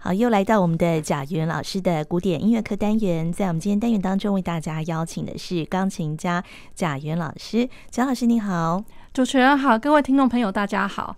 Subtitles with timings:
[0.00, 7.68] 好，又来到我们的贾元老师的古典音乐课单元，在我们今天单元当中，为大家邀请的是钢琴家贾元老师。
[7.90, 11.16] 贾老师你好，主持人好，各位听众朋友大家好。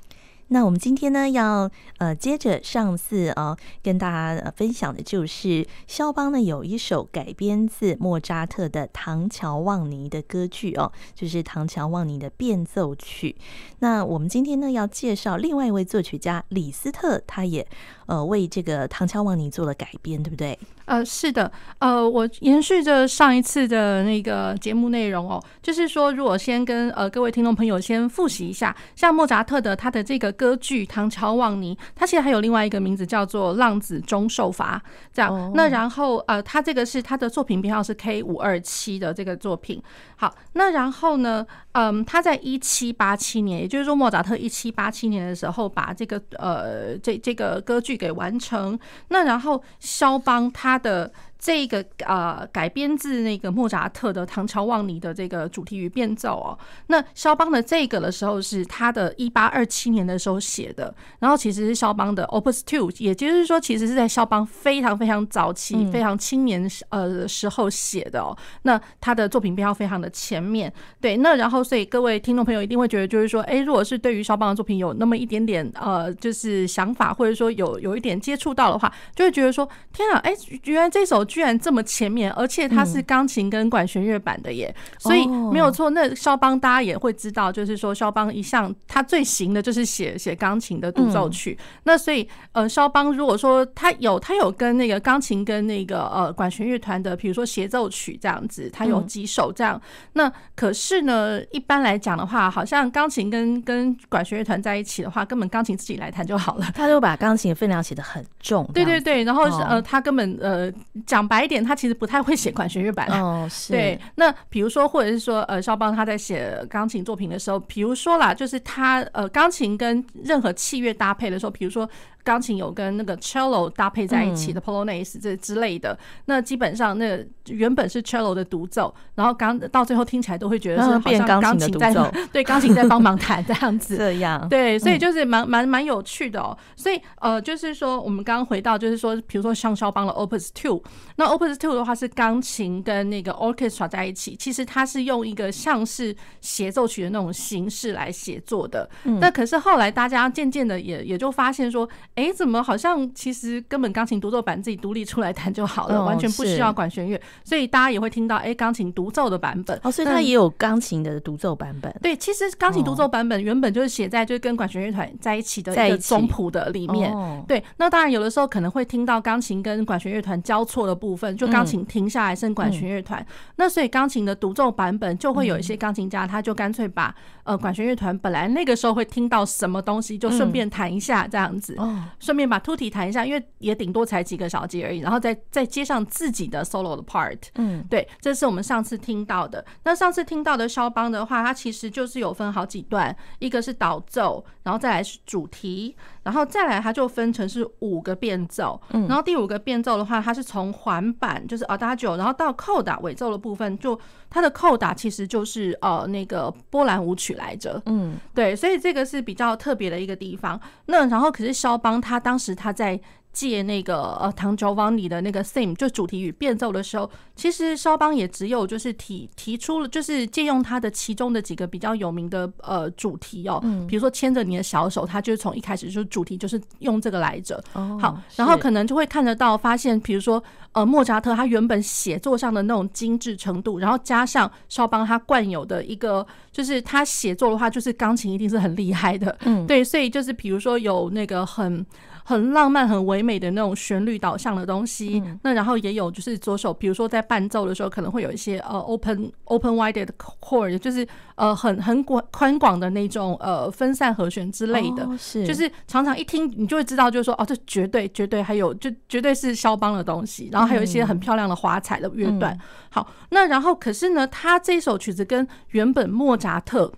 [0.52, 13.36] 那我们今天呢，要呃接着上次啊，跟大家分享的就是肖邦呢有一首改编自莫扎特的《唐乔望尼》的歌剧哦，就是《唐乔望尼》的变奏曲。
[13.78, 17.64] 那我们今天呢要介绍另外一位作曲家李斯特，他也
[18.10, 20.58] 呃为这个《唐乔望尼》做了改编，对不对？
[20.86, 35.52] 呃，是的，呃，我延续着上一次的那个节目内容哦，就是说，如果先跟呃各位听众朋友先复习一下，像莫扎特的他的这个歌剧《唐乔望尼》，他其实还有另外一个名字叫做《浪子终受罚》，这样。
[35.54, 39.80] 那然后呃，他这个是他的作品编号是 K 五二七的这个作品。
[40.16, 48.78] 好，那然后呢，嗯，他在一七八七年，也就是说莫扎特一七八七年的时候把这个呃这这个歌剧给完成。
[49.08, 51.12] 那然后肖邦他的。
[51.40, 68.36] 这个呃改编自那个莫扎特的《唐乔望尼》的这个主题与变奏哦，那肖邦的这个的时候是他的一八二七年的时候写的，然后其实是肖邦的 Opus Two，也就是说其实是在肖邦非常非常早期、非常青年呃时候写的哦。
[68.64, 81.24] 那他的作品编号非常的前面，对，那然后所以各位听众朋友一定会觉得就是说，哎，如果是对于肖邦的作品有那么一点点呃就是想法，或者说有有一点接触到的话，就会觉得说，天啊，哎，原来这首。
[81.30, 85.90] 居然这么前面，而且它是钢琴跟管弦乐版的耶，所以没有错。
[85.90, 91.56] 那肖邦大家也会知道，就是说肖邦一向他最行的就是写写钢琴的独奏曲。
[91.84, 99.80] 那所以呃，肖邦如果说他有他有跟那个钢琴跟那个呃管弦乐团的，比如说协奏曲这样子，他有几首这样。
[100.14, 106.66] 那可是呢，一般来讲的话，好像钢琴跟跟管弦乐团在一起的话，根本钢琴自己来弹就好了。
[106.74, 108.68] 他就把钢琴的分量写得很重。
[108.74, 110.68] 对对对，然后呃，他根本呃
[111.06, 111.19] 讲。
[111.20, 113.46] 讲白一点，他其实不太会写管弦乐版哦。
[113.52, 113.72] 是。
[113.72, 121.88] 对，那比如说，或者是说，呃，肖邦他在写钢琴作品的时候，比如说啦，就是他呃，钢琴跟任何器乐搭配的时候，比如说。
[122.22, 131.94] 钢琴有跟那个 cello 搭配在一起的 Polonaise 这之类的，那基本上那原本是 cello 的独奏，然后刚到最后听起来都会觉得是好像钢琴在
[132.32, 136.56] 对钢琴在帮忙弹这样子，这样对，所以就是蛮蛮蛮有趣的哦。
[136.76, 140.82] 所以呃，就是说我们刚刚回到就是说，比如说像肖邦的 Opus Two，
[141.16, 148.88] 那 Opus Two 的话是钢琴跟那个 orchestra 在一起，其实它是用一个像是协奏曲的那种形式来写作的。
[149.20, 151.88] 那可是后来大家渐渐的也也就发现说。
[152.20, 159.80] 哎、欸，怎么好像其实根本钢琴独奏版自己独立出来弹就好了，完全不需要管弦乐，所以大家也会听到哎，钢琴独奏的版本。
[159.82, 161.90] 哦，所以它也有钢琴的独奏版本。
[162.02, 167.14] 对，其实钢琴独奏版本原本就是写在就是跟管弦乐团在一起的一个总谱的里面。
[167.48, 173.24] 对，那当然有的时候可能会听到钢琴跟管弦乐团交错的部分，就钢琴停下来剩管弦乐团。
[173.56, 177.14] 那所以钢琴的独奏版本就会有一些钢琴家，他就干脆把
[177.44, 181.76] 呃管弦乐团本来那个时候会听到什么东西，就顺便弹一下这样子。
[182.18, 187.38] 顺便把突提弹一下，因为也顶多才几个小节而已，然后再再接上自己的 solo 的 part。
[187.54, 189.64] 嗯，对，这是我们上次听到的。
[189.84, 195.96] 那上次听到的肖邦的话，它其实就是有分好几段，一个是导奏，然后再来是主题，
[196.30, 198.80] 然后再来它就分成是五个变奏。
[198.90, 203.98] 嗯，然后第五个变奏的话，它是从环板就是 Adagio，然后到扣打尾奏的部分，就
[204.30, 207.82] 它的扣打其实就是呃那个波兰舞曲来着。
[207.86, 210.58] 嗯，对，所以这个是比较特别的一个地方。
[210.86, 211.90] 那然后可是肖邦。
[212.00, 212.98] 他当时他在
[213.32, 227.62] 借那个呃唐乔王里的那个 theme 就主题与变奏的时候，其实肖邦也只有就是提提出了，就是借用他的其中的几个比较有名的呃主题哦，比如说牵着你的小手，他就是从一开始就主题就是用这个来着。
[227.72, 230.42] 好，然后可能就会看得到发现，比如说
[230.72, 241.86] 呃莫扎特他原本写作上的那种精致程度，然后加上肖邦他惯有的一个，就是他写作的话，就是钢琴一定是很厉害的，嗯，对，所以就是比如说有那个很。
[242.30, 251.04] 很浪漫、很唯美的那种旋律导向的东西，嗯、那然后也有就是左手，比如说在伴奏的时候，可能会有一些呃 open open wide 的 chord，就是
[251.34, 255.44] 呃很很广宽广的那种呃分散和弦之类的，哦、是。
[255.44, 262.54] 就是常常一听你就会知道，就是说哦，这绝对绝对还有就绝对是肖邦的东西，然后还有一些很漂亮的华彩的乐段。
[262.54, 262.60] 嗯、
[262.90, 266.92] 好，那然后可是呢，他这首曲子跟原本莫扎特。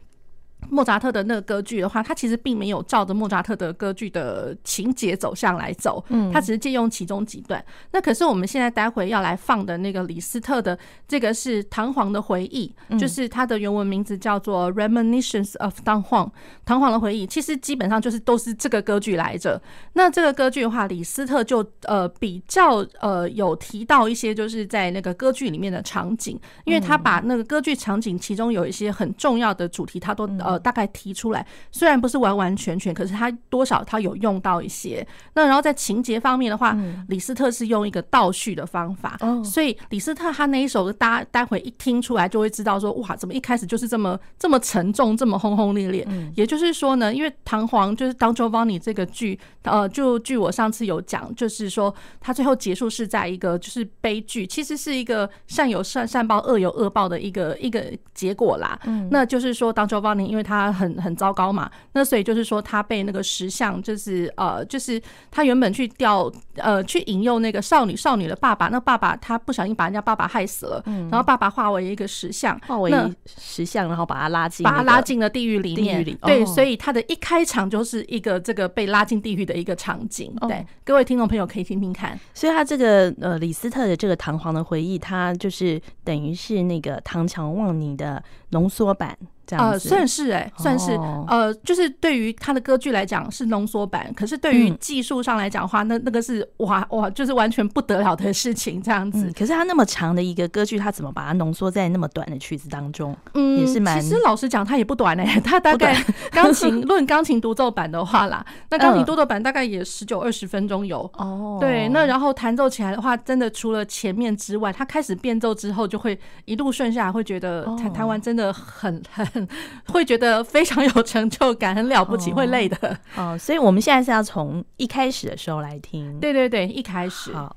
[0.71, 7.63] 莫扎特的那个歌剧的话，它其实并没有照着莫扎特的歌剧的情节走向来走，嗯，它只是借用其中几段。
[7.91, 16.27] 那可是我们现在待会要来放的那个李斯特的这个是《唐璜的回忆》，就是它的原文名字叫做《Reminiscence of 唐璜》，
[16.65, 19.61] 唐璜的回忆，其实基本上就是都是这个歌剧来着。
[19.93, 30.52] 那这个歌剧的话，李斯特就呃比较呃有提到一些就是在那个歌剧里面的场景，因为他把那个歌剧场景其中有一些很重要的主题，他都呃。
[30.59, 35.07] 大概提出来，虽然不是完完全全，可是他多少他有用到一些。
[35.35, 36.77] 那然后在情节方面的话，
[37.09, 46.07] 李斯特是用一个倒叙的方法，所以李斯特他那一首歌，大家待会一听出来就会知道说，哇，怎么一开始就是这么这么沉重，这么轰轰烈烈。
[46.35, 57.85] 也就是说呢，因为《唐璜》就是《Don Giovanni》这个剧，呃，就据我上次有讲，就是说他最后结束是在一个就是悲剧，其实是一个善有善善报，恶有恶报的一个一个
[58.15, 58.79] 结果啦。
[58.85, 65.01] 嗯那就是说《Don Giovanni》因为他他很很糟糕嘛，那所以就是说他被那个石像，就是呃，就是
[65.31, 72.93] 他原本去钓呃，去引诱那个少女少女的爸爸，那爸爸他不小心把人家爸爸害死了，嗯、然后爸爸化为一个石像，化为
[73.27, 76.05] 石像，然后把他拉进，把他拉进了地狱里面。
[76.05, 80.35] 里对，所以他的一开场就是一个这个被拉进地狱的一个场景。
[80.49, 82.19] 对，哦、各位听众朋友可以听听看。
[82.35, 89.19] 所以他这个呃李斯特的这个唐璜的回忆，他就是等于是那个唐乔望你的浓缩版。
[89.51, 90.93] 呃，算是哎、欸，算是
[91.29, 99.31] 呃，就是对于他的歌剧来讲是浓缩版，可是对于技术上来讲的话，那那个是哇哇，就是完全不得了的事情，这样子。
[99.37, 103.15] 可是他那么长的一个歌剧，他怎么把它浓缩在那么短的曲子当中？
[103.35, 104.01] 嗯，也是蛮。
[104.01, 106.03] 其实老实讲，他也不短哎、欸，他大概
[106.33, 111.59] 钢琴论钢琴独奏版的话啦， 那钢琴独奏版大概也十九二十分钟有哦。
[111.61, 119.47] 对，那然后弹奏起来的话，真的除了前面之外，他开始变奏之后，就会一路顺下来，会觉得弹弹完真的很 很。
[119.89, 122.77] 会觉得非常有成就感，很了不起，会累的。
[123.15, 126.19] 哦，哦，所以我们现在是要从一开始的时候来听。
[126.19, 127.31] 对对对，一开始。
[127.35, 127.55] 好。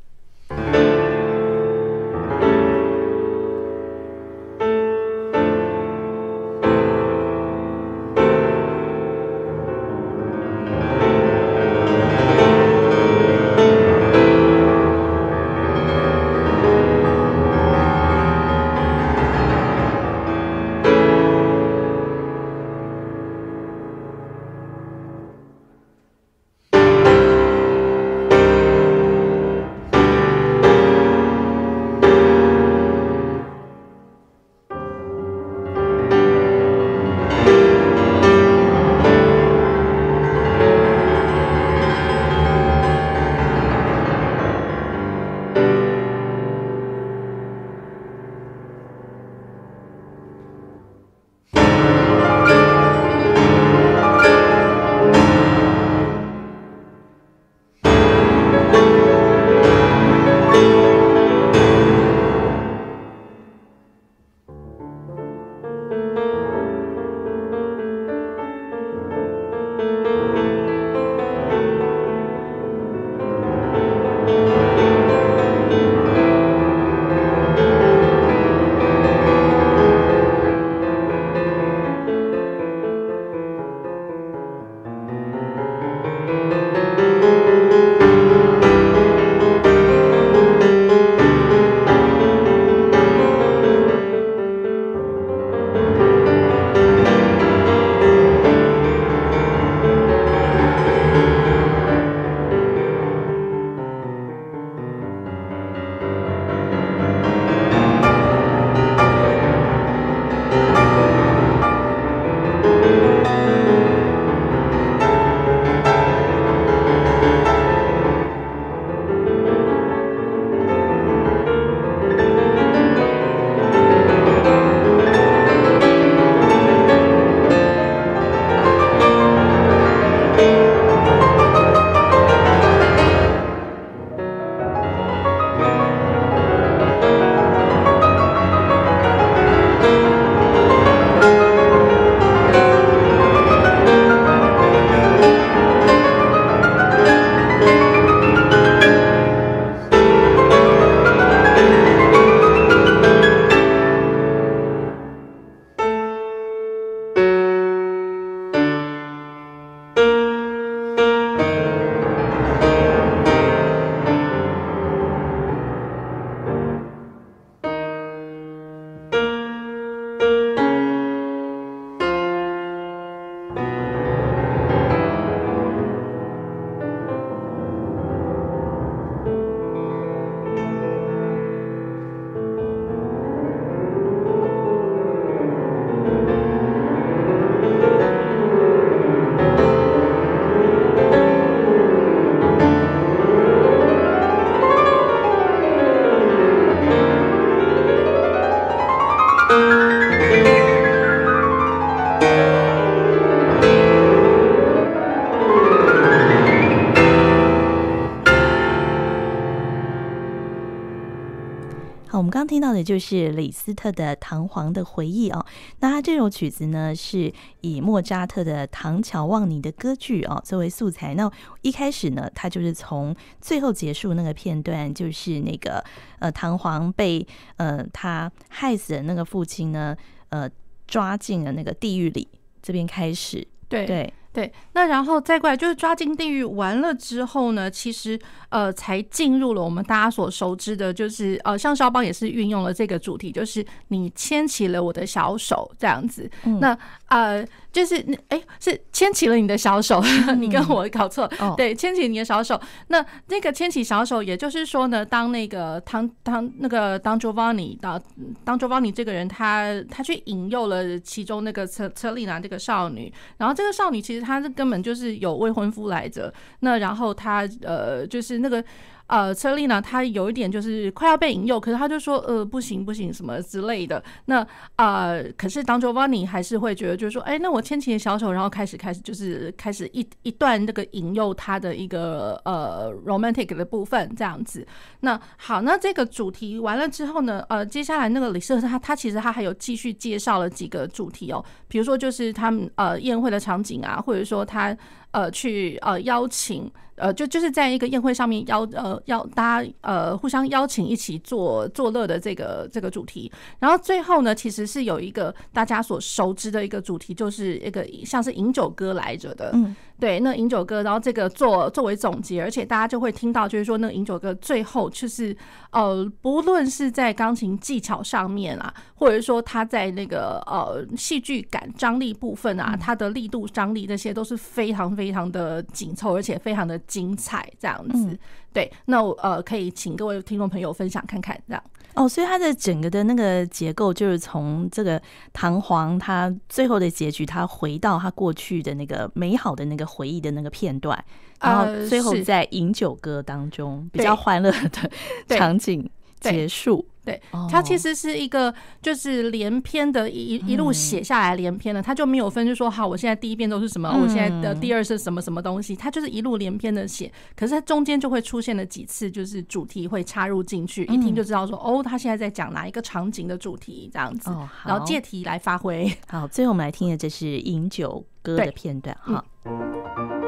[212.76, 215.44] 的就是李斯特的《唐璜的回忆》哦。
[215.80, 221.16] 那他这首曲子呢，是以莫扎特的《唐乔望尼》的歌剧哦作为素材。
[221.16, 225.84] 那一开始呢，他就是从最后结束那个片段，就是那个
[226.20, 229.96] 呃，唐璜被呃他害死的那个父亲呢，
[230.30, 230.50] 呃，
[230.86, 232.28] 抓进了那个地狱里，
[232.62, 233.48] 这边开始。
[233.70, 234.14] 对对。
[234.35, 246.30] 对，那然后再过来就是抓进地狱完了之后呢，其实呃才进入了我们大家所熟知的，就是呃像肖邦也是运用了这个主题，就是你牵起了我的小手这样子。
[246.44, 246.77] 嗯、那
[247.07, 247.96] 呃就是
[248.30, 250.02] 哎是牵起了你的小手，
[250.40, 252.60] 你跟我搞错，嗯、对，牵起你的小手。
[252.88, 258.02] 那那个牵起小手，也就是说呢，当那个当当那个当 Giovanni 当
[258.44, 264.22] 当 Giovanni 这个人他，他他去引诱了其中那个车车丽娜这个少女，然后这个少女其实。
[264.22, 268.64] 她是根本就是有未婚夫来着，那然后她呃就是那个。
[269.07, 274.04] 呃，车丽呢她有一点就是快要被引诱，可是他就说呃不行不行什么之类的。
[274.26, 274.45] 那
[274.78, 284.66] 呃，可是当 Giovanni 还是会觉得就是说，哎、那我牵起你小手，然后开始开始就是开始一一段那个引诱他的一个呃 romantic 的部分这样子。
[285.02, 294.76] 那好，那这个主题完了之后呢，呃，接下来那个李社他他其实他还有继续介绍了几个主题哦，比如说就是他们呃宴会的场景啊，或者说他。
[295.16, 309.56] 呃，去呃邀请，呃就就是在一个宴会上面邀呃邀大家呃互相邀请一起做做乐的这个这个主题，然后最后呢，其实是有一个大家所熟知的一个主题，就是一个像是饮酒歌来着的，
[309.99, 315.35] 对，那饮酒歌，然后这个作作为总结，而且大家就会听到，就是说那个饮酒歌最后就是，
[315.71, 328.07] 呃，不论是在钢琴技巧上面啊，或者说他在那个呃戏剧感张力部分啊，它的力度张力这些都是非常非常的紧凑，而且非常的精彩，这样子。
[328.07, 328.19] 嗯、
[328.52, 331.64] 对，那我呃可以请各位听众朋友分享看看，这样。
[331.95, 335.02] 哦，所以它的整个的那个结构就是从这个
[335.33, 341.02] 唐璜他最后的结局，他回到他过去的那个美好的那个回忆的那个片段，
[341.42, 344.92] 然后最后在饮酒歌当中比较欢乐的
[345.37, 346.85] 场景结束。
[347.06, 357.12] 对，它其实是一个就是连篇的一一路写下来连篇的，它就没有分，就说好，我现在第一遍都是什么，我现在的第二是什么什么东西，它就是一路连篇的写。
[357.35, 364.31] 可是它中间就会出现了几次，就是主题会插入进去，一听就知道说哦，他现在在讲哪一个场景的主题这样子，
[364.66, 365.95] 然后借题来发挥。
[366.07, 369.24] 好，最后我们来听的这是饮酒歌的片段哈。
[369.45, 370.25] 们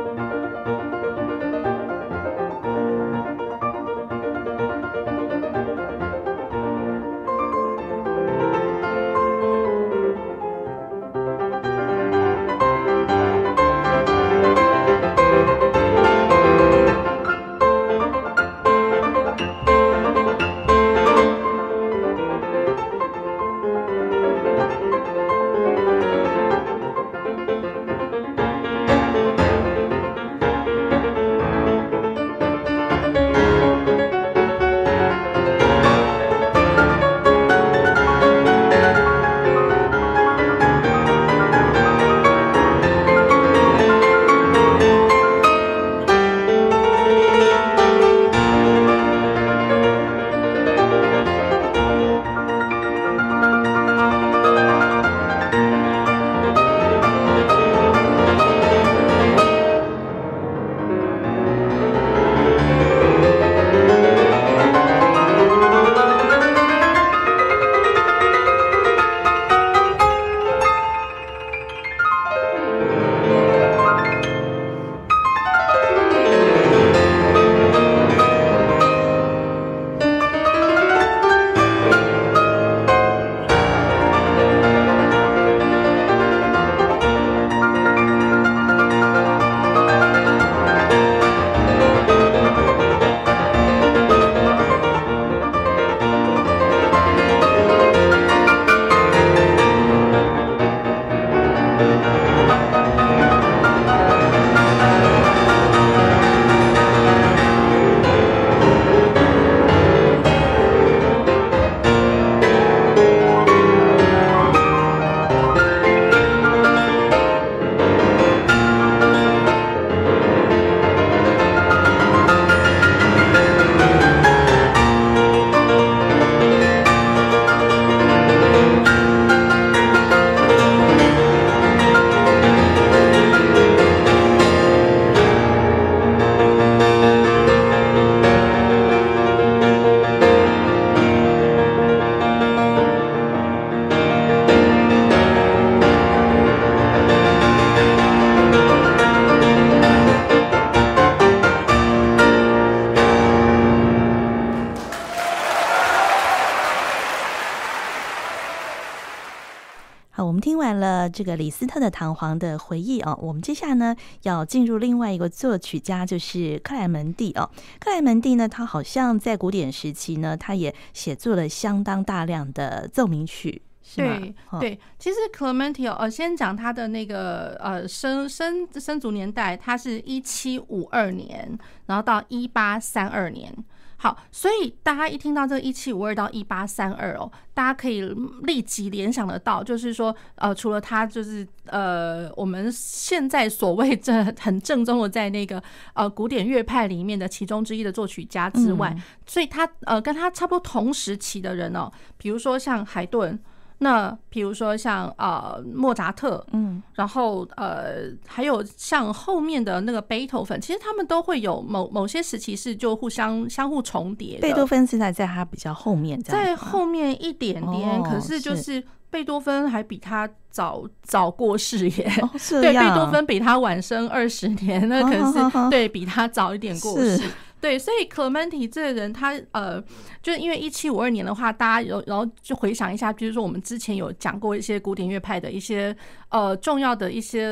[161.18, 167.50] 这个李斯特的弹簧的回忆哦，我们接下来呢要进入另外一个作曲家，就是克莱门蒂哦。
[167.80, 174.20] 克莱门蒂呢，他好像在古典时期呢，他也写作了相当大量的奏鸣曲，是吗？
[174.20, 181.58] 对对，其实 Clementi 呃，先讲他的那个呃生生生卒年代，他是一七五二年，
[181.88, 183.52] 然后到一八三二年。
[184.00, 188.02] 好，所以大家一听到这个一七五二到一八三二哦，大家可以
[188.44, 195.62] 立即联想得到，就是说，呃，除了他就是呃，我们现在所谓这很正宗的在那个
[195.94, 203.40] 呃古典乐派里面的其中之一的作曲家之外，所以他呃跟他差不多同时期的人哦，比如说像海顿。
[203.80, 214.40] 那比如说像呃莫扎特，嗯，然后呃还有像后面的那个贝多芬，其实他们都会有某某些时期是就互相相互重叠。
[214.40, 222.12] 贝多芬是在在他比较后面，在后面一点点，可是就是贝多芬还比他早早过世耶。
[222.50, 227.22] 对，贝多芬比他晚生二十年，那可 是 对比他早一点过世。
[227.60, 229.82] 对，所以 Clementi 这个人，他呃，
[230.22, 235.96] 就是因为一七五二年的话，大家有然后就回想一下，比如说我们之前有讲过一些古典乐派的一些
[236.30, 237.46] 呃重要的一些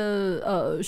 [0.44, 0.78] 呃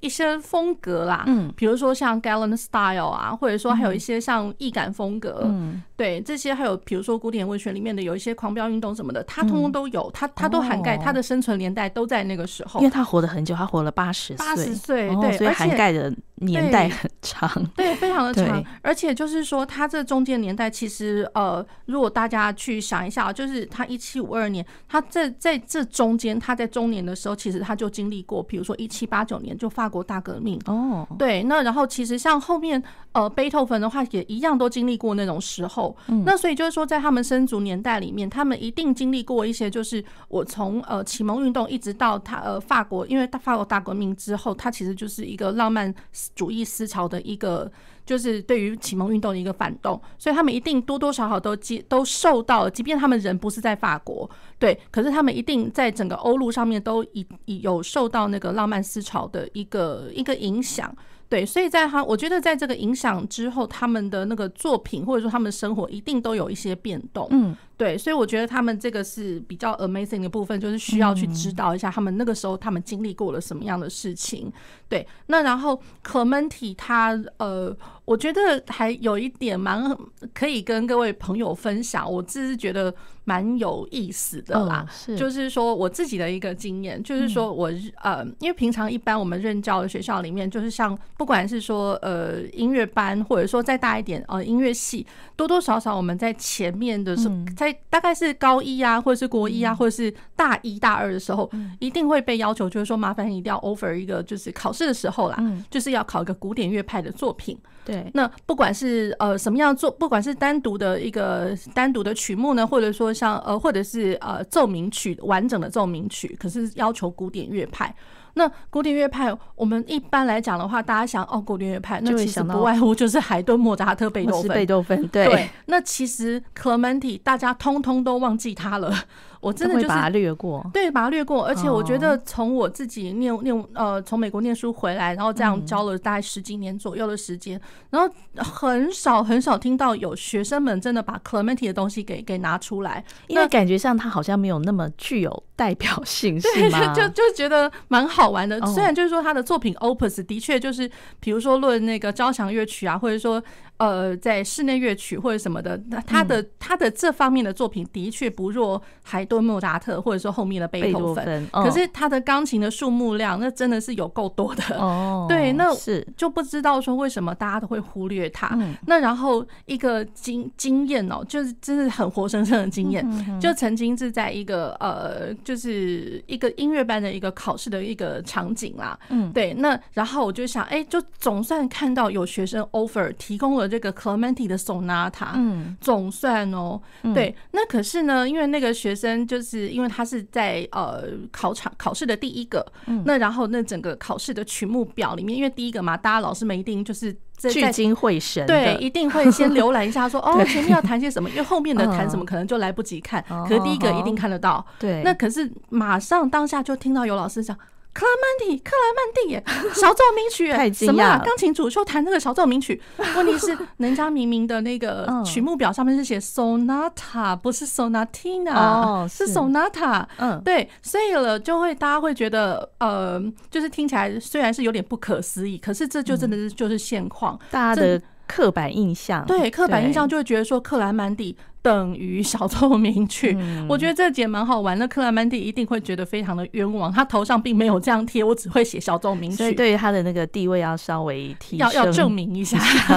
[0.00, 18.64] 一些风格啦，嗯，比如说像 Gallant Style 啊，或者说还有一些像易感风格，嗯，对，这些还有比如说古典文学里面的有一些狂飙运动什么的，他通通都有，他他都涵盖，他的生存年代都在那个时候，因为他活得很久，他活了八十岁，八十岁，对，所以涵盖的年代很长，对，对，非常的长。
[18.82, 35.96] 而且就是说，他这中间年代其实呃，如果大家去想一下，就是他一七五二年，他在在这中间，他在中年的时候，其实他就经历过，比如说一七八九年就法国大革命哦，对，那然后其实像后面呃贝多芬的话，也一样都经历过那种时候。
[36.24, 45.94] 那所以就是说，在他们生卒年代里面，他们一定经历过一些，就是我从呃启蒙运动一直到他呃法国，因为法国大革命之后，他其实就是一个浪漫
[46.34, 47.70] 主义思潮的一个。
[48.08, 57.26] 就是对于启蒙运动的一个反动，所以他们一定多多少少都接都受到，即便他们人不是在法国，对，可是他们一定在整个欧陆上面都已
[57.60, 60.90] 有受到那个浪漫思潮的一个一个影响。
[61.28, 67.28] 对，所以在他，我觉得在这个影响之后，他们的那个作品或者说他们的生活一定都有一些变动。
[67.30, 74.52] 嗯，对，所以我觉得他们这个是比较 amazing 的部分，就是需要去知道一下他们那个时候他们经历过了什么样的事情。
[74.88, 79.96] 对，那然后 Clementi 他呃，我觉得还有一点蛮
[80.34, 82.92] 可以跟各位朋友分享，我自是觉得。
[83.28, 87.70] 蛮有意思的啦，是就是说我自己的一个经验，就是说我
[88.02, 97.34] 呃，因为平常一般我们任教的学校里面，就是像不管是说呃音乐班，或者说再大一点呃音乐系，多多少少我们在前面的时候，
[97.72, 107.58] 在大概是高一啊，或者是国一啊，或者是大一大二的时候，一定会被要求，就是说麻烦你一定要 offer 一个，就是考试的时候啦，就是要考一个古典乐派的作品。
[107.84, 117.94] 对，那不管是呃什么样做，不管是单独的一个单独的曲目呢，或者说像呃或者是呃奏鸣曲完整的奏鸣曲，可是要求古典乐派。
[118.38, 124.48] 那古典乐派，我们一般来讲的话，大家想哦，古典乐派，那其实不外乎就是海顿、莫扎特、贝多芬。
[124.54, 125.26] 贝多芬，对。
[125.26, 128.94] 对，那其实 Clementi 大家通通都忘记他了。
[129.40, 131.44] 我真的就是把它略过，对，把它略过。
[131.44, 146.92] 而且我觉得从我自己念念呃，从美国念书回来，然后这样教了大概十几年左右的时间，然后很少很少听到有学生们真的把 Clementi 的东西给给拿出来，因为感觉上他好像没有那么具有代表性， 是吗？
[146.92, 148.60] 就就觉得蛮好玩的。
[148.66, 153.42] 虽然就是说他的作品 Opus 的确就是，比如说论那个交响乐曲啊，或者说。
[153.78, 161.48] 呃，在室内乐曲或者什么的，那他的他的这方面的作品的确不弱海顿、莫扎特，或者说后面的贝多芬。
[161.52, 164.76] 可是他的钢琴的数目量，那真的是有够多的。
[164.78, 168.58] 哦，对，那是就不知道说为什么大家都会忽略他。
[168.84, 178.98] 那然后一个经经验哦，就是真的很活生生的经验，就曾经是在一个呃，就是一个音乐班的一个考试的一个场景啦。
[179.10, 183.67] 嗯，对，那然后我就想，哎，就总算看到有学生 offer 提供了。
[183.68, 186.80] 这个 Clementi 的 Sonata，嗯，总算哦，
[187.14, 192.64] 对，那可是呢，因为那个学生就是因为他是在呃考场考试的第一个，
[193.04, 207.56] 那然后那整个考试的曲目表里面，因为第一个嘛，大家老师们一定就是聚精会神，对，一定会先浏览一下说，说 哦，前面要谈些什么，因为后面的谈什么可能就来不及看， 可是第一个一定看得到，对，那可是马上当下就听到有老师讲。
[207.98, 211.18] 克莱曼蒂，克莱曼蒂耶，小奏鸣曲， 太惊讶，什么啊？
[211.24, 212.80] 钢琴主修弹那个小奏鸣曲，
[213.16, 231.34] 问题是人家明明的那个 曲目表上面是写 sonata，不是 sonatina，哦，是 sonata，嗯，对，所以了就会大家会觉得，呃，就是听起来虽然是有点不可思议，可是这就真的是就是现况，嗯，大家的刻板印象，对，刻板印象就会觉得说克莱曼蒂。
[231.60, 234.78] 等于小奏鸣曲，嗯、我觉得这节蛮好玩。
[234.78, 239.36] 的克莱曼蒂一定会觉得非常的冤枉，他头上并没有这样贴，我只会写小奏鸣曲。
[239.38, 242.56] 所以对于他的那个地位要稍微提升，要要证明一下，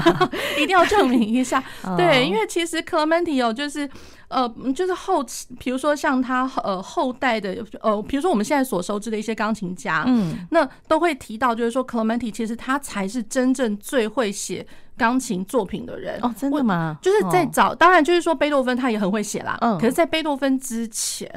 [0.62, 1.62] 一定要证明一下。
[1.98, 3.90] 对，因为其实克莱曼蒂哦，就是
[4.30, 14.66] 呃，就是后期，比如说像他呃后代的呃，比如说我们现在所熟知的一些钢琴家，嗯，那都会提到，就是说克莱曼蒂其实他才是真正最会写。
[15.02, 16.96] 钢琴作品的人哦，真的吗？
[17.02, 19.58] 就是在找，当然就是说贝多芬他也很会写啦。
[19.62, 21.28] 嗯，可是，在贝多芬之前，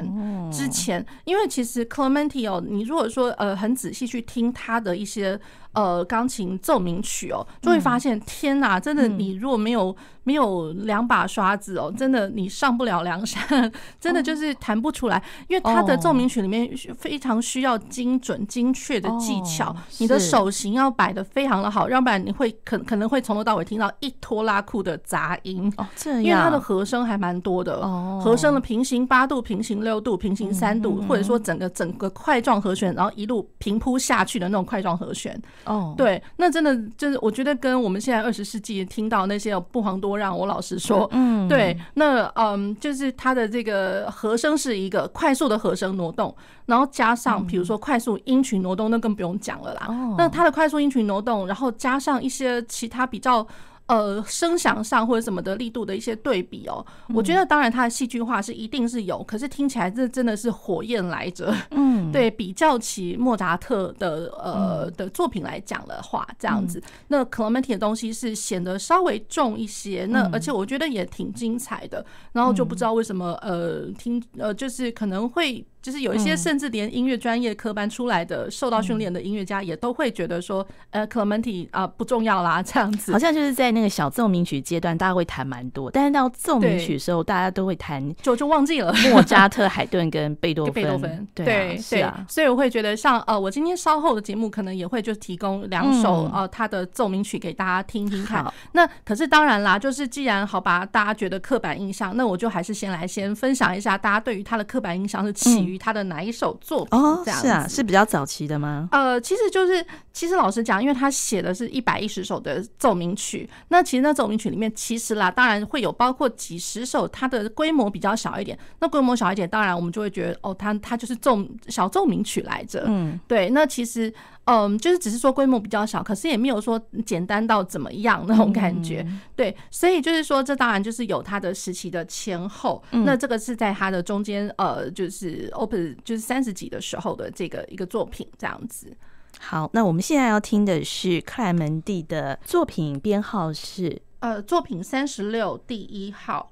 [0.51, 5.39] 之前，因为其实 Clementi 哦，你如果说呃很仔细去听他的一些
[5.73, 9.95] 呃钢琴奏鸣曲哦，就会发现天哪，真的，你如果没有
[10.25, 15.23] 没有两把刷子哦，真的你上不了梁山， 真的就是弹不出来。
[15.47, 23.55] 因为他的奏鸣曲里面非常需要精准、精确的技巧，你的手型要摆的非常的好，要不然你会可可能会从头到。
[23.55, 40.37] 尾听到一拖拉库的杂音哦，这样，因为它的和声还蛮多的哦，和声的平行八度、平行六度、平行三度，或者说整个整个块状和弦，然后一路平铺下去的那种块状和弦哦，对，那真的就是我觉得跟我们现在二十世纪听到那些不遑多让。
[40.37, 49.87] 我老实说，嗯，对，那嗯，就是它的这个和声是一个快速的和声挪动，然后加上比如说快速音群挪动，那更不用讲了啦。
[50.17, 53.45] 那它的快速音群挪动，然后加上一些其他比较。
[53.87, 61.55] 呃，声响上或者什么的力度的一些对比哦，我觉得当然它的戏剧化是一定是有，可是听起来这真的是火焰来着。
[61.69, 72.03] 嗯，对比较起莫扎特的呃的作品来讲的话，这样子，那克莱曼蒂的东西是显得稍微重一些，那而且我觉得也挺精彩的。
[72.31, 75.63] 然后就不知道为什么呃听呃就是可能会。
[75.85, 83.11] 就是有一些甚至连音乐专业科班出来的、受到训练的音乐家，也都会觉得说，呃，，Clementi 啊不重要啦，这样子。
[83.11, 90.73] 好像就是在那个小奏鸣曲阶段，大家会弹蛮多，但是到奏鸣曲的时候，大家都会弹，就就忘记了莫扎特、海顿跟贝多 芬。
[90.73, 92.25] 贝多芬，对对是啊。
[92.27, 98.43] 所以我会觉得，像呃，我今天稍后的节目可能也会就提供两首呃他的奏鸣曲给大家听听看。
[98.71, 106.55] 那可是当然啦，就是既然好吧，大家觉得刻板印象，那我就还是先来先分享一下，大家对于他的刻板印象是起于他的哪一首。
[106.61, 108.87] 作品哦，是啊，是比较早期的吗？
[108.91, 118.57] 呃，其实就是，其实老实讲，因为他写的是一百一十首的奏鸣曲，那其实那奏鸣曲里面，其实啦，当然会有包括几十首，它的规模比较小一点。
[118.79, 122.85] 那规模小一点，当然我们就会觉得，哦，他他就是奏小奏鸣曲来着。
[122.87, 123.49] 嗯，对。
[123.49, 124.11] 那其实，
[124.45, 129.05] 嗯，就是只是说规模比较小，可是也没有说简单到怎么样那种感觉。
[129.35, 132.81] 对，所以就是说，这当然就是有它的时期的前后。
[132.91, 136.45] 那这个是在它的中间，呃，就是 Open 就是三。
[136.45, 138.95] 十几的时候的这个一个作品这样子。
[139.39, 146.51] 好，那我们现在要听的是克莱门蒂的作品编号是呃，作品三十六第一号。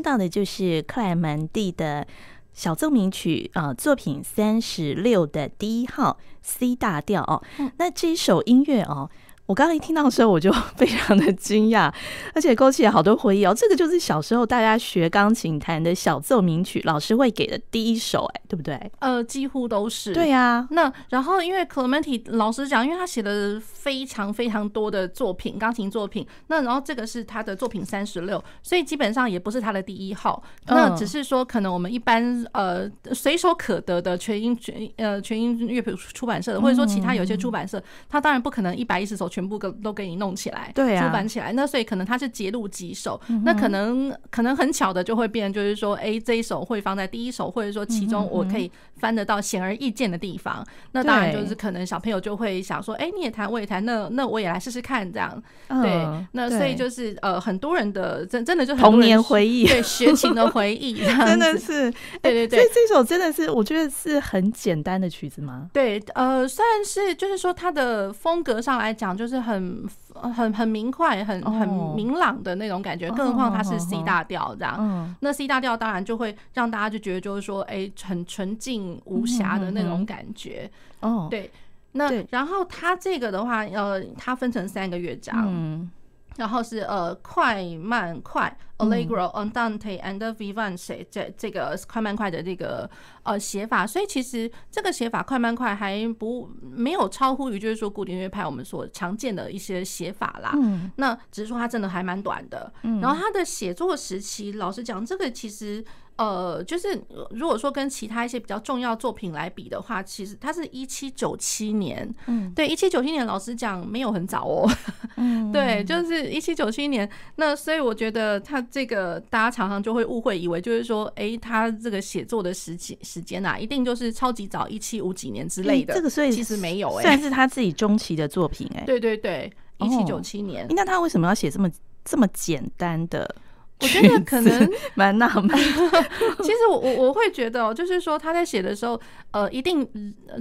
[0.00, 2.06] 听到的就是克莱门蒂的
[2.54, 7.42] 小奏鸣曲啊、呃，作品三十六的第一号 C 大调哦。
[7.58, 9.10] 嗯、那这一首音乐哦。
[9.50, 11.92] 我刚刚一听到的时候，我就非常的惊讶，
[12.32, 13.52] 而且勾起了好多回忆哦。
[13.52, 18.80] 这个就是小时候大家学钢琴弹的小奏鸣曲，老师会给的第一首，哎，对不对？
[19.00, 20.14] 呃，几乎都是。
[20.14, 20.68] 对呀、啊。
[20.70, 26.24] 那然后，因为 Clementi 老师讲，因为他写了非常非常多的作品，钢琴作品。
[26.46, 30.40] 那然后这个是他的作品三十六，所以基本上也不是他的第一号。
[30.68, 39.39] 那只是说，可能我们一般呃随手可得的全音全呃全音乐谱出版社的，或者说其他有些出版社，他当然不可能一百一十首全。
[39.40, 41.50] 全部都都给你弄起来，对啊，出版起来。
[41.54, 50.62] 那所以可能他是节录几首，那可能可能很巧的就会变，就是说，哎，这一首会放在第一首，或者说其中我可以翻得到显而易见的地方。
[50.92, 55.42] 那当然就是可能小朋友就会想说，哎，你也弹，我也弹，那那我也来试试看，这样。
[55.82, 62.58] 对，那所以就是呃，很多人的真真的就童年回忆，对，学琴的回忆， 真的是，对对对。
[62.58, 65.70] 所以这首真的是，我觉得是很简单的曲子吗？
[65.72, 69.29] 对，呃，算是就是说它的风格上来讲，就是。
[69.30, 71.66] 是很很很明快、很很
[71.96, 75.16] 明朗的那种感觉，更何况它是 C 大调这样。
[75.20, 80.70] 那 C 大调当然就会让大家就觉得就是说，哎，很纯净无瑕的那种感觉。
[81.00, 81.50] 哦，对。
[81.92, 85.88] 那然后它这个的话，呃，它分成三个乐章。
[86.36, 92.88] 然后是呃快慢快，Allegro andante and vivace 这这个快慢快的这个
[93.24, 100.52] 呃写法，所以其实这个写法快慢快还不没有超乎于就是说古典乐派我们所常见的一些写法啦。
[100.54, 102.72] 嗯，那只是说它真的还蛮短的。
[102.82, 105.84] 嗯，然后它的写作时期，老实讲，这个其实。
[106.16, 114.70] 呃，就是如果说跟其他一些比较重要作品来比的话，其实它是一七九七年，嗯，对，一七九七年，老实讲没有很早哦，
[115.16, 117.08] 嗯，对，就是一七九七年。
[117.36, 125.94] 那所以我觉得他这个大家常常就会误会，以为就是说，哎、欸，他这个写作的时期时间啊，一定就是超级早，一七五几年之类的。
[125.94, 130.66] 这个所以其实没有、欸，哎，算是他自己中期的作品、欸，哎，对对对，一七九七年。
[130.70, 131.70] 那他为什么要写这么
[132.04, 133.34] 这么简单的？
[133.80, 135.48] 我觉得可能蛮纳闷。
[136.42, 139.86] 其实我我我会觉得哦，就是说他在写的时候，呃，一定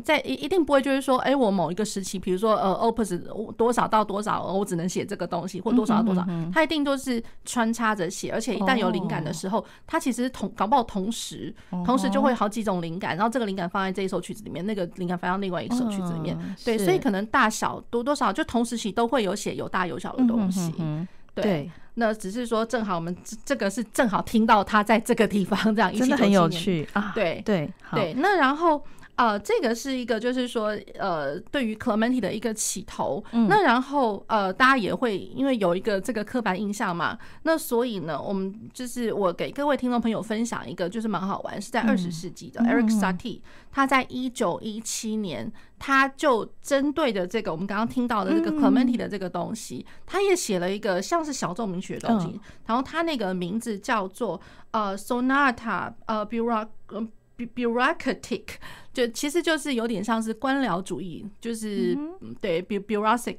[0.03, 3.17] 在一一定不会就是说，哎，我某一个时期，比如说呃，Opus
[3.53, 11.53] 多少到多少，我只能写这个东西，或多少到多少，他一定都是穿插着写，而且一旦有灵感的时候，他其实同搞不好同时
[11.85, 20.73] 同时就会好几种灵感，然后这个灵感放在这一首曲子里面，那个灵感放到另外一首曲子里面，对，所以可能大小多多少就同时期都会有写有大有小的东西。
[21.41, 26.87] 对，那只是说正好我们这个是正好听到他在这个地方这样， 真的很有趣。
[26.93, 27.11] 啊！
[27.15, 27.41] 对。
[27.45, 28.83] 对对，那然后。
[29.19, 33.21] 呃，这个是一个，就是说，呃，对于 Clementi 的一个起头。
[33.33, 54.39] 嗯、那然后，呃，大家也会因为有一个这个刻板印象嘛，那所以呢，我们就是我给各位听众朋友分享一个，就是蛮好玩，是在二十世纪的 Eric Satie，他在一九一七年，他就针对的这个我们刚刚听到的这个 Clementi 的这个东西，他也写了一个像是小奏鸣曲的东西，然后他那个名字叫做
[54.71, 56.67] 呃 Sonata 呃 Bureaucratic。
[57.55, 58.43] bureaucratic
[58.91, 63.37] 就其实就是有点像是官僚主义，就是、嗯、对 bureaucratic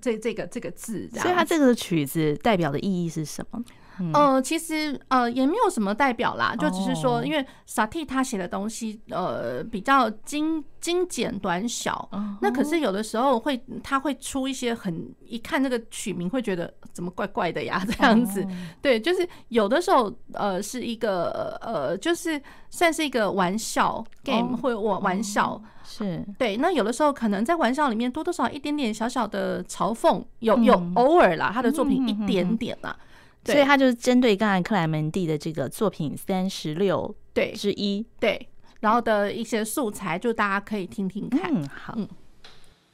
[0.00, 3.62] 这这个这个字，所以它这个曲子代表的意义是什么？
[4.00, 12.08] 嗯、呃，其实呃也没有什么代表啦，就只是说，因为萨蒂他写的东西呃比较精精简短小，
[12.40, 18.44] 那可是有的时候会他会出一些很一看那个曲名会觉得怎么怪怪的呀 这样子，
[18.80, 26.24] 对，就是有的时候呃是一个呃就是算是一个玩笑 game 或玩玩笑是。
[26.38, 32.96] 对，那有的时候可能在玩笑里面多多少少一点点小小的嘲讽，有有偶尔啦，他的作品一点点啦。
[33.44, 37.52] 所以他就是针对刚才克莱门蒂的这个作品三十六对。
[37.52, 38.04] 之一。
[38.18, 38.48] 对，
[38.80, 41.50] 然后的一些素材，就大家可以听听看。
[41.54, 41.94] 嗯，好。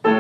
[0.03, 0.11] 好，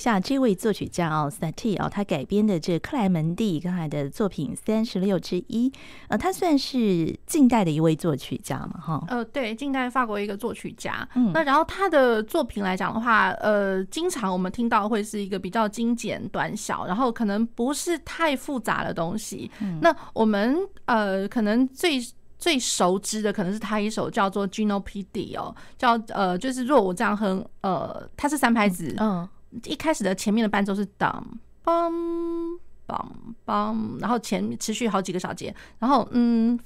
[0.00, 5.70] 下这位作曲家哦，Satie 哦，他改编的这克莱门蒂刚才的作品三十六之一，
[6.08, 9.04] 呃，他算是近代的一位作曲家嘛，哈。
[9.08, 11.08] 呃，对，近代法国一个作曲家。
[11.14, 19.50] 嗯，那然后他的作品来讲的话，呃，经常我们听到会是一个比较精简短小，然后可能不是太复杂的东西。
[19.60, 22.00] 嗯，那我们呃，可能最
[22.38, 29.28] 最熟知的可能是他一首叫做《Gino P D》哦，叫呃，就是若我这样哼，呃，它是三拍子，嗯，
[29.64, 31.24] 一开始的前面的伴奏是当
[31.64, 32.58] 嘣
[32.90, 32.98] 梆
[33.46, 36.58] 梆，然后前持续好几个小节，然后嗯，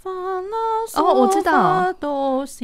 [0.95, 1.93] 哦，我知道，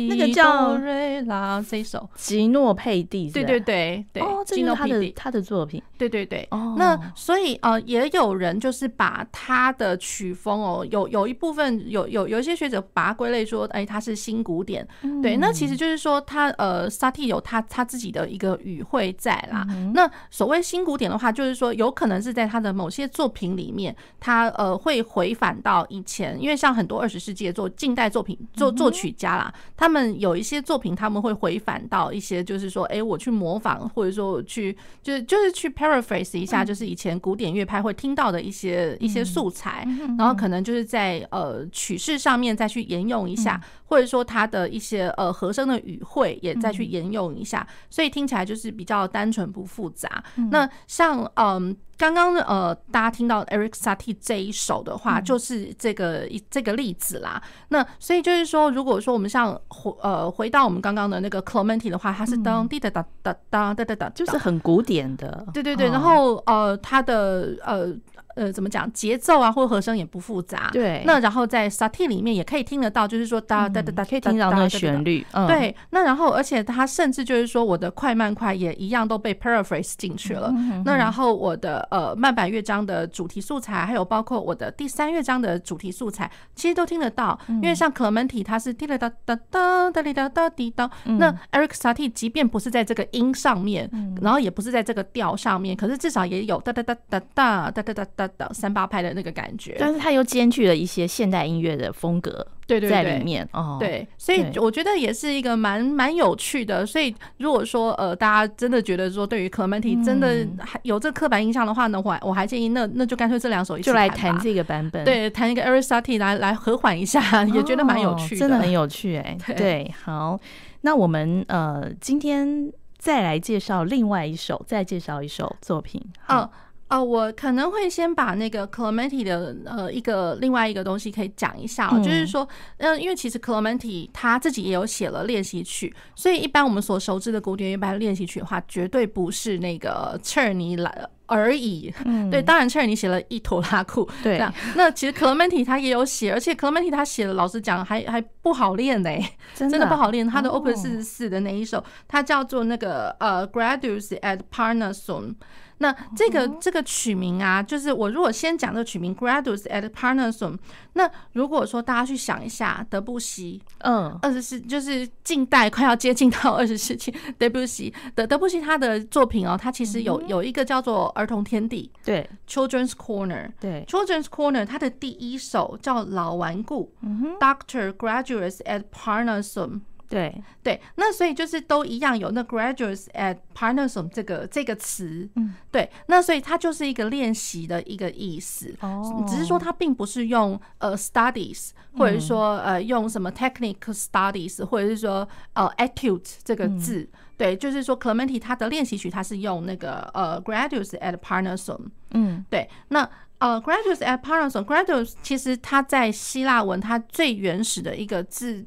[0.08, 5.82] 那个叫瑞拉这首吉诺佩蒂，对对对对，哦，这是他的他的作品。
[5.98, 14.86] 对对对，哦、那所以呃，也有人就是把他的曲风哦，有有一部分有有有一些学者把它归类说，哎，他是新古典。
[15.02, 19.66] 嗯、对，那其实就是说他呃，萨蒂有他他自己的一个语汇在啦。
[19.68, 39.86] 嗯、那所谓新古典的话，就是说有可能是在他的某些作品里面，他呃会回返到以前，因为像很多二十世纪的作近代作品作作曲家啦，他们有一些作品他们会回返到一些，就是说，哎，我去模仿，或者说我去就是就是去 paraphrase 一下，就是以前古典乐派会听到的一些一些素材，
[40.18, 50.22] 然后可能就是在呃曲式上面再去沿用一下，或者说它的一些呃和声的语汇也再去沿用一下，所以听起来就是比较单纯不复杂。
[50.50, 51.76] 那像嗯。
[52.00, 57.42] 刚刚呃，大家听到 Eric Satie 这一首的话，就是这个一这个例子啦。
[57.68, 65.46] 那所以就是说，如果说我们像回呃回到我们刚刚的那个 Clementi 的话，它是当滴哒哒哒哒哒哒哒，就是很古典的。
[65.52, 67.94] 对对对，然后呃，它的呃。
[68.40, 68.90] 呃，怎么讲？
[68.94, 70.70] 节奏啊，或和声也不复杂。
[70.72, 71.02] 对。
[71.04, 75.26] 那然后在 Satie 里面也可以听得到，就是说哒哒哒哒，可以听到那个旋律。
[75.46, 75.76] 对。
[75.90, 80.50] 那然后，而且它甚至就是说，我的快慢快也一样都被 paraphrase 进去了。
[80.86, 87.38] 那然后我的呃慢板乐章的主题素材，还有包括我的第三乐章的主题素材，其实都听得到。
[87.48, 90.90] 因为像 Clementi 它是滴哒哒哒哒哒哩哒哒滴哒。
[91.04, 93.90] 那 Eric Satie 即便不是在这个音上面，
[94.22, 106.84] 然后也不是在这个调上面，可是至少也有哒哒哒哒哒哒哒哒哒哒三八拍的那个感觉，但是它又兼具了一些现代音乐的风格，对对，在里面哦，对，所以我觉得也是一个蛮蛮有趣的。
[106.86, 119.36] 所以如果说呃，大家真的觉得说对于 Clementi 真的还有这刻板印象的话呢，我我还建议那那就干脆这两首一起就来弹这个版本，对，弹一个 Erik Satie 来来和缓一下，也觉得蛮有趣的，真的很有趣哎。
[119.56, 120.38] 对，好，
[120.82, 126.50] 那我们呃今天再来介绍另外一首，再介绍一首作品，好。
[126.90, 132.46] 哦，我可能会先把那个 Clementi 的呃一个另外一个东西可以讲一下，嗯、就是说，
[132.78, 141.94] 呃，因为其实 Clementi 他自己也有写了练习曲，所以一般我们所熟知的古典乐派练习曲的话，绝对不是那个切尔尼来而已。
[142.04, 144.42] 嗯，对，当然切尔尼写了一拖拉库，对，
[144.74, 150.26] 那其实 Clementi 他也有写，而且 Clementi 他写的，老实讲还还不好练呢、欸，真的不好练。
[150.26, 155.34] 他的 Opus 四十四的那一首，它叫做那个呃 Gradus at Parnassus
[155.82, 160.58] 那这个这个取名啊，就是我如果先讲这个取名 Gradus at Parnassum，
[160.92, 179.80] 那如果说大家去想一下德布西，嗯，二十世就是近代快要接近到二十世纪，德布西的德布西他的作品哦，他其实有有一个叫做儿童天地，对，Children's Corner，对，Children's Corner，他的第一首叫老顽固，嗯，Doctor Graduates at Parnassus。
[180.10, 180.42] 对。
[180.62, 197.08] 对，那所以就是都一样有那 graduates at Parnassus 这个这个词，嗯，对，那所以它就是一个练习的一个意思，哦，只是说它并不是用呃 studies 或者说呃用什么 technical studies 或者是说呃 etude 这个字，
[197.38, 203.08] 对，就是说 Clementi 他的练习曲它是用那个呃 graduates at Parnassus，嗯，对，那。
[203.40, 208.64] 呃、uh,，Gradus et Parnassus，Gradus 其实它在希腊文它最原始的一个字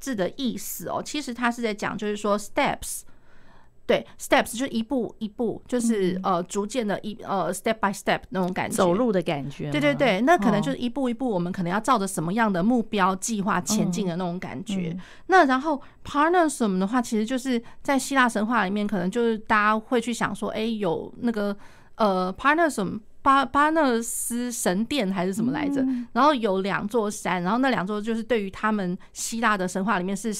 [0.00, 3.02] 字的意思哦，其实它是在讲就是说 steps，
[3.86, 9.70] 对，steps 就是一步一步，就是呃逐渐的一呃 step by step 那种感觉，走路的感觉。
[9.70, 14.92] 对对对，那可能就是一步一步，我们可能要照着什么样的目标计划前进的那种感觉。
[14.92, 21.56] 嗯、那然后 Parnassus 的话，其实就是在希腊神话里面，可能就是大家会去想说，哎，有那个
[21.94, 25.84] 呃 Parnassus 巴巴勒斯神殿还是什么来着？
[26.12, 30.32] 然后有两座山，然后那两座就是对于他们希腊的神话里面是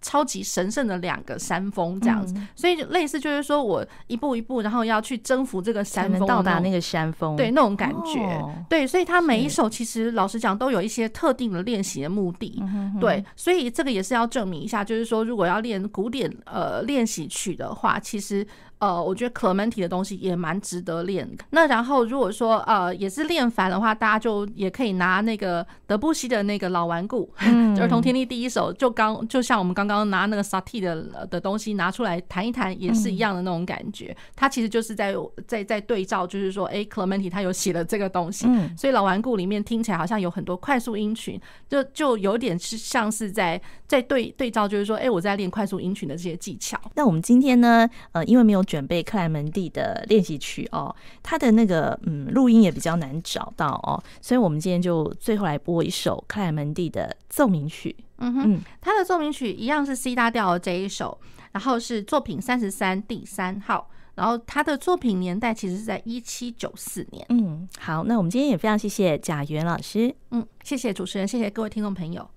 [0.00, 12.62] 超级神圣的两个山峰这样子，所以类似就是说我一步一步，然后要去征服这个山峰，到达那个山峰，对那种感觉，对，所以他每一首其实老实讲都有一些特定的练习的目的，
[13.00, 18.46] 对，所以这个也是要证明一下，就是说如果要练古典呃练习曲的话，其实。
[18.80, 21.28] 呃，我觉得 Clementi 的东西也蛮值得练。
[21.50, 34.06] 那然后如果说呃也是练烦的话，大家就也可以拿那个德布西的那个老顽固，嗯、儿童天地第一首，就刚就像我们刚刚拿那个 Satie 的的东西拿出来弹一弹，也是一样的那种感觉。
[34.06, 35.14] 嗯、它其实就是在
[35.46, 46.80] 在在对照，就是说，哎，Clementi 他有写了这个东西，嗯、所以老顽固里面听起来好像有很多快速音群，就就有点是像是在在对对照，就是说，哎，我在练快速音群的这些技巧。
[46.94, 48.64] 那我们今天呢，呃，因为没有。
[48.70, 50.94] 准备克莱门蒂的练习曲哦，
[51.24, 57.96] 他的那个嗯录音也比较难找到哦，所以我们今天就最后来播一首克莱门蒂的奏鸣曲。
[58.18, 61.18] 嗯哼，他的奏鸣曲一样是 C 大调的这一首，
[61.50, 67.26] 然后是作品三十三第三号，然后他的作品年代其实是在一七九四年。
[67.30, 70.14] 嗯，好，那我们今天也非常谢谢贾元老师。
[70.30, 72.30] 嗯，谢谢主持人，谢谢各位听众朋友。